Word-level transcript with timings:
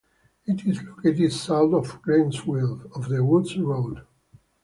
It 0.47 0.65
is 0.65 0.81
located 0.81 1.31
south 1.31 1.73
of 1.75 2.01
Gleedsville 2.01 2.91
off 2.97 3.07
The 3.07 3.23
Woods 3.23 3.55
Road. 3.59 4.01